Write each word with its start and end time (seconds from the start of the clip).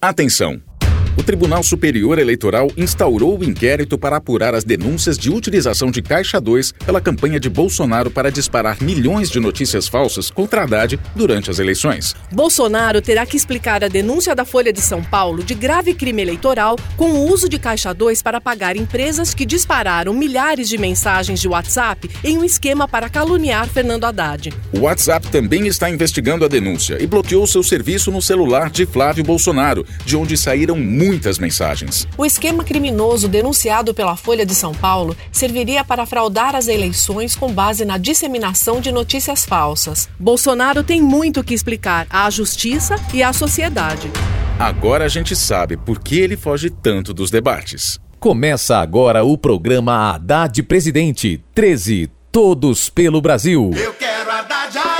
Atenção! 0.00 0.67
O 1.18 1.22
Tribunal 1.22 1.64
Superior 1.64 2.16
Eleitoral 2.16 2.70
instaurou 2.76 3.36
o 3.36 3.42
inquérito 3.42 3.98
para 3.98 4.16
apurar 4.16 4.54
as 4.54 4.62
denúncias 4.62 5.18
de 5.18 5.28
utilização 5.28 5.90
de 5.90 6.00
Caixa 6.00 6.40
2 6.40 6.70
pela 6.86 7.00
campanha 7.00 7.40
de 7.40 7.48
Bolsonaro 7.48 8.08
para 8.08 8.30
disparar 8.30 8.80
milhões 8.80 9.28
de 9.28 9.40
notícias 9.40 9.88
falsas 9.88 10.30
contra 10.30 10.62
Haddad 10.62 10.98
durante 11.16 11.50
as 11.50 11.58
eleições. 11.58 12.14
Bolsonaro 12.30 13.02
terá 13.02 13.26
que 13.26 13.36
explicar 13.36 13.82
a 13.82 13.88
denúncia 13.88 14.32
da 14.32 14.44
Folha 14.44 14.72
de 14.72 14.80
São 14.80 15.02
Paulo 15.02 15.42
de 15.42 15.54
grave 15.54 15.92
crime 15.92 16.22
eleitoral 16.22 16.76
com 16.96 17.10
o 17.10 17.28
uso 17.28 17.48
de 17.48 17.58
Caixa 17.58 17.92
2 17.92 18.22
para 18.22 18.40
pagar 18.40 18.76
empresas 18.76 19.34
que 19.34 19.44
dispararam 19.44 20.14
milhares 20.14 20.68
de 20.68 20.78
mensagens 20.78 21.40
de 21.40 21.48
WhatsApp 21.48 22.08
em 22.22 22.38
um 22.38 22.44
esquema 22.44 22.86
para 22.86 23.08
caluniar 23.08 23.68
Fernando 23.68 24.04
Haddad. 24.04 24.52
O 24.72 24.82
WhatsApp 24.82 25.26
também 25.32 25.66
está 25.66 25.90
investigando 25.90 26.44
a 26.44 26.48
denúncia 26.48 26.96
e 27.02 27.08
bloqueou 27.08 27.44
seu 27.44 27.64
serviço 27.64 28.12
no 28.12 28.22
celular 28.22 28.70
de 28.70 28.86
Flávio 28.86 29.24
Bolsonaro, 29.24 29.84
de 30.06 30.16
onde 30.16 30.36
saíram 30.36 30.76
muitos 30.76 31.07
muitas 31.08 31.38
mensagens. 31.38 32.06
O 32.18 32.26
esquema 32.26 32.62
criminoso 32.62 33.28
denunciado 33.28 33.94
pela 33.94 34.14
Folha 34.14 34.44
de 34.44 34.54
São 34.54 34.74
Paulo 34.74 35.16
serviria 35.32 35.82
para 35.82 36.04
fraudar 36.04 36.54
as 36.54 36.68
eleições 36.68 37.34
com 37.34 37.50
base 37.50 37.82
na 37.82 37.96
disseminação 37.96 38.78
de 38.78 38.92
notícias 38.92 39.46
falsas. 39.46 40.06
Bolsonaro 40.20 40.84
tem 40.84 41.00
muito 41.00 41.42
que 41.42 41.54
explicar 41.54 42.06
à 42.10 42.28
justiça 42.28 42.96
e 43.14 43.22
à 43.22 43.32
sociedade. 43.32 44.10
Agora 44.58 45.06
a 45.06 45.08
gente 45.08 45.34
sabe 45.34 45.78
por 45.78 45.98
que 45.98 46.18
ele 46.20 46.36
foge 46.36 46.68
tanto 46.68 47.14
dos 47.14 47.30
debates. 47.30 47.98
Começa 48.20 48.76
agora 48.76 49.24
o 49.24 49.38
programa 49.38 50.10
Haddad 50.10 50.62
Presidente 50.64 51.42
13 51.54 52.10
Todos 52.30 52.90
pelo 52.90 53.22
Brasil. 53.22 53.70
Eu 53.74 53.94
quero 53.94 54.30
Haddad 54.30 54.97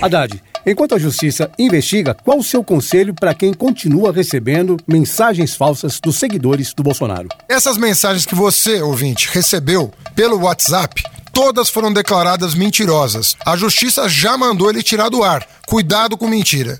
Haddad, 0.00 0.40
enquanto 0.64 0.94
a 0.94 0.98
justiça 0.98 1.50
investiga, 1.58 2.14
qual 2.14 2.38
o 2.38 2.44
seu 2.44 2.62
conselho 2.62 3.12
para 3.12 3.34
quem 3.34 3.52
continua 3.52 4.12
recebendo 4.12 4.76
mensagens 4.86 5.56
falsas 5.56 5.98
dos 5.98 6.16
seguidores 6.16 6.72
do 6.72 6.84
Bolsonaro? 6.84 7.28
Essas 7.48 7.76
mensagens 7.76 8.24
que 8.24 8.34
você, 8.34 8.80
ouvinte, 8.80 9.28
recebeu 9.32 9.92
pelo 10.14 10.40
WhatsApp, 10.40 11.02
todas 11.32 11.68
foram 11.68 11.92
declaradas 11.92 12.54
mentirosas. 12.54 13.36
A 13.44 13.56
justiça 13.56 14.08
já 14.08 14.38
mandou 14.38 14.70
ele 14.70 14.84
tirar 14.84 15.08
do 15.08 15.24
ar. 15.24 15.44
Cuidado 15.66 16.16
com 16.16 16.28
mentira. 16.28 16.78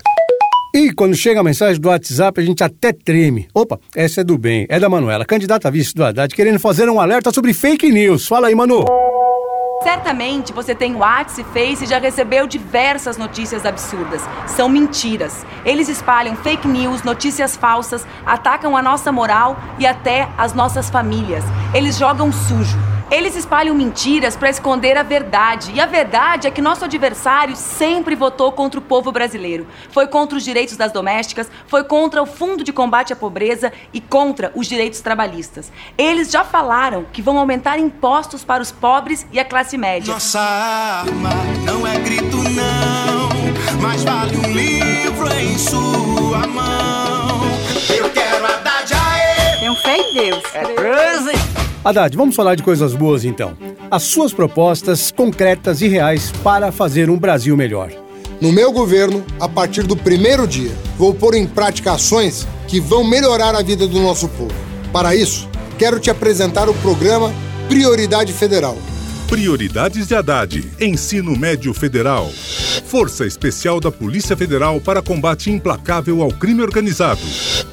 E 0.73 0.93
quando 0.93 1.15
chega 1.15 1.41
a 1.41 1.43
mensagem 1.43 1.81
do 1.81 1.89
WhatsApp, 1.89 2.39
a 2.39 2.43
gente 2.43 2.63
até 2.63 2.93
treme. 2.93 3.49
Opa, 3.53 3.79
essa 3.95 4.21
é 4.21 4.23
do 4.23 4.37
bem, 4.37 4.65
é 4.69 4.79
da 4.79 4.87
Manuela, 4.87 5.25
candidata 5.25 5.67
a 5.67 5.71
vice 5.71 5.93
do 5.93 6.05
Haddad, 6.05 6.33
querendo 6.33 6.59
fazer 6.59 6.87
um 6.87 7.01
alerta 7.01 7.33
sobre 7.33 7.53
fake 7.53 7.91
news. 7.91 8.27
Fala 8.27 8.47
aí, 8.47 8.55
Manu. 8.55 8.85
Certamente 9.81 10.51
você 10.51 10.75
tem 10.75 10.93
WhatsApp 10.93 11.41
e 11.41 11.53
Face 11.53 11.85
e 11.85 11.87
já 11.87 11.99
recebeu 11.99 12.45
diversas 12.45 13.17
notícias 13.17 13.65
absurdas. 13.65 14.21
São 14.45 14.67
mentiras. 14.67 15.45
Eles 15.63 15.87
espalham 15.87 16.35
fake 16.35 16.67
news, 16.67 17.03
notícias 17.03 17.55
falsas, 17.55 18.05
atacam 18.25 18.75
a 18.75 18.81
nossa 18.81 19.09
moral 19.09 19.57
e 19.77 19.87
até 19.87 20.27
as 20.37 20.53
nossas 20.53 20.89
famílias. 20.89 21.45
Eles 21.73 21.97
jogam 21.97 22.29
sujo. 22.29 22.88
Eles 23.11 23.35
espalham 23.35 23.73
mentiras 23.73 24.35
para 24.35 24.51
esconder 24.51 24.95
a 24.95 25.01
verdade. 25.01 25.71
E 25.73 25.81
a 25.81 25.87
verdade 25.87 26.47
é 26.47 26.51
que 26.51 26.61
nosso 26.61 26.85
adversário 26.85 27.55
sempre 27.55 28.15
votou 28.15 28.51
contra 28.51 28.79
o 28.79 28.83
povo 28.83 29.11
brasileiro. 29.11 29.65
Foi 29.89 30.05
contra 30.05 30.37
os 30.37 30.43
direitos 30.43 30.77
das 30.77 30.91
domésticas, 30.91 31.49
foi 31.65 31.83
contra 31.83 32.21
o 32.21 32.27
Fundo 32.27 32.63
de 32.63 32.71
Combate 32.71 33.11
à 33.11 33.15
Pobreza 33.15 33.73
e 33.91 33.99
contra 33.99 34.51
os 34.53 34.67
direitos 34.67 35.01
trabalhistas. 35.01 35.71
Eles 35.97 36.29
já 36.29 36.43
falaram 36.43 37.03
que 37.11 37.19
vão 37.19 37.39
aumentar 37.39 37.79
impostos 37.79 38.43
para 38.43 38.61
os 38.61 38.71
pobres 38.71 39.25
e 39.31 39.39
a 39.39 39.45
classe 39.45 39.75
média. 39.75 40.13
Nossa 40.13 40.39
arma 40.39 41.31
não 41.65 41.87
é 41.87 41.97
grito, 41.97 42.28
Haddad, 51.83 52.15
vamos 52.17 52.35
falar 52.35 52.55
de 52.55 52.63
coisas 52.63 52.93
boas 52.93 53.23
então. 53.23 53.57
As 53.89 54.03
suas 54.03 54.33
propostas 54.33 55.11
concretas 55.11 55.81
e 55.81 55.87
reais 55.87 56.31
para 56.43 56.73
fazer 56.73 57.09
um 57.09 57.17
Brasil 57.17 57.55
melhor. 57.55 57.89
No 58.41 58.51
meu 58.51 58.71
governo, 58.71 59.23
a 59.39 59.47
partir 59.47 59.83
do 59.83 59.95
primeiro 59.95 60.45
dia, 60.45 60.71
vou 60.97 61.13
pôr 61.13 61.35
em 61.35 61.47
prática 61.47 61.93
ações 61.93 62.45
que 62.67 62.79
vão 62.81 63.03
melhorar 63.03 63.55
a 63.55 63.61
vida 63.61 63.87
do 63.87 63.99
nosso 64.01 64.27
povo. 64.29 64.53
Para 64.91 65.15
isso, 65.15 65.47
quero 65.77 65.99
te 65.99 66.09
apresentar 66.09 66.69
o 66.69 66.73
programa 66.75 67.33
Prioridade 67.69 68.33
Federal. 68.33 68.77
Prioridades 69.29 70.07
de 70.07 70.15
Haddad. 70.15 70.71
Ensino 70.81 71.37
Médio 71.37 71.71
Federal. 71.71 72.31
Força 72.85 73.27
Especial 73.27 73.79
da 73.79 73.91
Polícia 73.91 74.35
Federal 74.35 74.81
para 74.81 75.03
combate 75.03 75.51
implacável 75.51 76.23
ao 76.23 76.31
crime 76.31 76.63
organizado. 76.63 77.21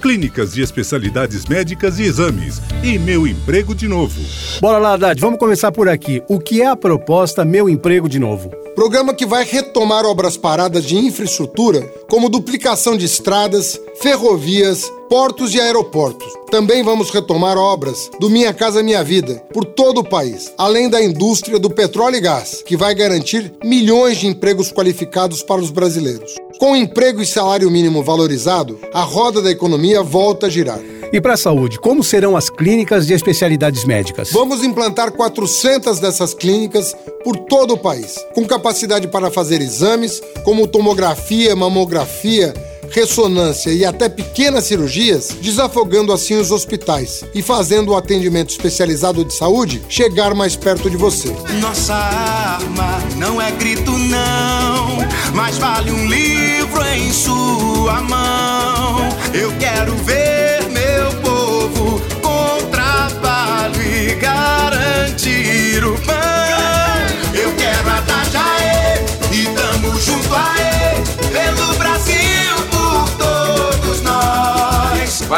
Clínicas 0.02 0.52
de 0.52 0.60
especialidades 0.60 1.46
médicas 1.46 1.98
e 1.98 2.02
exames. 2.02 2.60
E 2.84 2.98
meu 2.98 3.26
emprego 3.26 3.74
de 3.74 3.88
novo. 3.88 4.20
Bora 4.60 4.76
lá, 4.76 4.92
Haddad, 4.92 5.18
vamos 5.18 5.38
começar 5.38 5.72
por 5.72 5.88
aqui. 5.88 6.22
O 6.28 6.38
que 6.38 6.60
é 6.60 6.66
a 6.66 6.76
proposta 6.76 7.42
Meu 7.42 7.70
Emprego 7.70 8.06
de 8.06 8.18
Novo? 8.18 8.65
Programa 8.76 9.14
que 9.14 9.24
vai 9.24 9.42
retomar 9.42 10.04
obras 10.04 10.36
paradas 10.36 10.84
de 10.84 10.98
infraestrutura, 10.98 11.80
como 12.10 12.28
duplicação 12.28 12.94
de 12.94 13.06
estradas, 13.06 13.80
ferrovias, 14.02 14.84
portos 15.08 15.54
e 15.54 15.60
aeroportos. 15.60 16.30
Também 16.50 16.82
vamos 16.82 17.08
retomar 17.08 17.56
obras 17.56 18.10
do 18.20 18.28
Minha 18.28 18.52
Casa 18.52 18.82
Minha 18.82 19.02
Vida 19.02 19.42
por 19.50 19.64
todo 19.64 20.00
o 20.00 20.04
país, 20.04 20.52
além 20.58 20.90
da 20.90 21.02
indústria 21.02 21.58
do 21.58 21.70
petróleo 21.70 22.16
e 22.16 22.20
gás, 22.20 22.62
que 22.66 22.76
vai 22.76 22.94
garantir 22.94 23.50
milhões 23.64 24.18
de 24.18 24.26
empregos 24.26 24.70
qualificados 24.70 25.42
para 25.42 25.62
os 25.62 25.70
brasileiros. 25.70 26.34
Com 26.58 26.76
emprego 26.76 27.22
e 27.22 27.26
salário 27.26 27.70
mínimo 27.70 28.02
valorizado, 28.02 28.78
a 28.92 29.00
roda 29.00 29.40
da 29.40 29.50
economia 29.50 30.02
volta 30.02 30.48
a 30.48 30.50
girar. 30.50 30.80
E 31.12 31.20
para 31.20 31.34
a 31.34 31.36
saúde, 31.36 31.78
como 31.78 32.02
serão 32.02 32.36
as 32.36 32.50
clínicas 32.50 33.06
de 33.06 33.14
especialidades 33.14 33.84
médicas? 33.84 34.30
Vamos 34.32 34.62
implantar 34.64 35.12
400 35.12 36.00
dessas 36.00 36.34
clínicas 36.34 36.94
por 37.22 37.36
todo 37.36 37.74
o 37.74 37.78
país, 37.78 38.16
com 38.34 38.44
capacidade 38.44 39.08
para 39.08 39.30
fazer 39.30 39.60
exames 39.60 40.22
como 40.44 40.66
tomografia, 40.66 41.54
mamografia, 41.54 42.52
ressonância 42.90 43.70
e 43.70 43.84
até 43.84 44.08
pequenas 44.08 44.64
cirurgias, 44.64 45.36
desafogando 45.40 46.12
assim 46.12 46.34
os 46.34 46.50
hospitais 46.50 47.24
e 47.34 47.42
fazendo 47.42 47.92
o 47.92 47.96
atendimento 47.96 48.50
especializado 48.50 49.24
de 49.24 49.34
saúde 49.34 49.82
chegar 49.88 50.34
mais 50.34 50.56
perto 50.56 50.88
de 50.90 50.96
você. 50.96 51.34
Nossa 51.60 51.94
arma 51.94 52.98
não 53.16 53.40
é 53.40 53.50
grito, 53.52 53.90
não, 53.90 54.98
mas 55.34 55.58
vale 55.58 55.90
um 55.90 56.06
livro 56.06 56.84
em 56.84 57.12
sua 57.12 58.00
mão. 58.02 58.65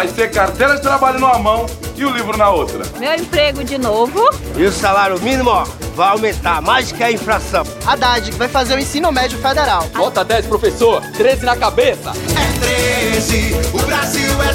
Vai 0.09 0.15
ser 0.15 0.31
carteira 0.31 0.75
de 0.77 0.81
trabalho 0.81 1.21
numa 1.21 1.39
mão 1.39 1.67
e 1.95 2.03
o 2.03 2.11
livro 2.11 2.35
na 2.39 2.49
outra. 2.49 2.83
Meu 2.99 3.15
emprego 3.15 3.63
de 3.63 3.77
novo. 3.77 4.19
E 4.57 4.65
o 4.65 4.73
salário 4.73 5.21
mínimo, 5.21 5.51
ó, 5.51 5.67
vai 5.95 6.09
aumentar 6.09 6.63
mais 6.63 6.91
que 6.91 7.03
a 7.03 7.13
inflação. 7.13 7.63
Haddad, 7.87 8.31
que 8.31 8.37
vai 8.39 8.49
fazer 8.49 8.75
o 8.75 8.79
ensino 8.79 9.13
médio 9.13 9.39
federal. 9.39 9.87
Nota 9.93 10.25
10, 10.25 10.47
professor. 10.47 11.03
13 11.15 11.45
na 11.45 11.57
cabeça. 11.57 12.13
É 12.13 13.13
13, 13.13 13.55
o 13.75 13.83
Brasil 13.83 14.43
é 14.43 14.55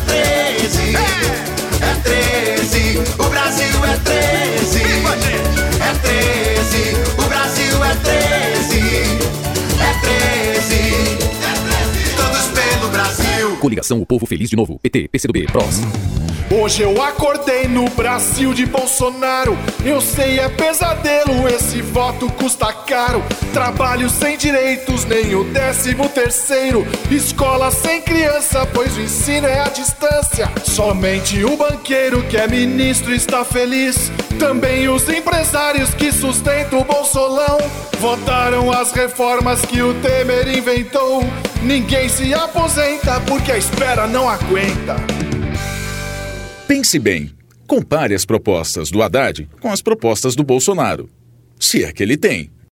13. 0.58 0.96
É 0.96 1.96
13, 2.02 3.04
o 3.20 3.24
Brasil 3.26 3.86
é 3.86 3.98
13. 4.04 4.53
Coligação 13.64 14.02
O 14.02 14.06
Povo 14.06 14.26
Feliz 14.26 14.50
de 14.50 14.58
Novo. 14.58 14.78
PT, 14.80 15.08
PCdoB, 15.08 15.46
PROS. 15.46 16.03
Hoje 16.56 16.84
eu 16.84 17.02
acordei 17.02 17.68
no 17.68 17.90
Brasil 17.90 18.54
de 18.54 18.64
Bolsonaro. 18.68 19.58
Eu 19.84 20.00
sei, 20.00 20.40
é 20.40 20.48
pesadelo, 20.48 21.48
esse 21.50 21.82
voto 21.82 22.30
custa 22.34 22.72
caro. 22.72 23.24
Trabalho 23.52 24.08
sem 24.08 24.38
direitos, 24.38 25.04
nem 25.04 25.34
o 25.34 25.46
décimo 25.46 26.08
terceiro. 26.10 26.86
Escola 27.10 27.72
sem 27.72 28.04
criança, 28.04 28.68
pois 28.72 28.96
o 28.96 29.02
ensino 29.02 29.48
é 29.48 29.62
à 29.62 29.68
distância. 29.70 30.48
Somente 30.64 31.44
o 31.44 31.58
banqueiro 31.58 32.22
que 32.22 32.38
é 32.38 32.48
ministro 32.48 33.12
está 33.16 33.44
feliz. 33.44 34.12
Também 34.38 34.88
os 34.88 35.10
empresários 35.10 35.92
que 35.96 36.12
sustentam 36.12 36.82
o 36.82 36.84
Bolsolão. 36.84 37.58
Votaram 37.98 38.72
as 38.72 38.92
reformas 38.92 39.62
que 39.62 39.82
o 39.82 39.96
Temer 39.96 40.56
inventou. 40.56 41.24
Ninguém 41.64 42.08
se 42.08 42.32
aposenta 42.32 43.20
porque 43.22 43.52
a 43.52 43.58
espera 43.58 44.06
não 44.06 44.30
aguenta. 44.30 44.98
Pense 46.68 46.98
bem. 46.98 47.30
Compare 47.68 48.16
as 48.16 48.26
propostas 48.26 48.90
do 48.90 49.02
Haddad 49.02 49.50
com 49.60 49.70
as 49.70 49.82
propostas 49.82 50.34
do 50.34 50.46
Bolsonaro. 50.46 51.10
Se 51.60 51.84
é 51.84 51.92
que 51.92 52.02
ele 52.02 52.16
tem. 52.16 52.52